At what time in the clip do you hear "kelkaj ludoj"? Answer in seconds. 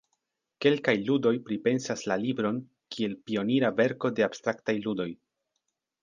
0.65-1.33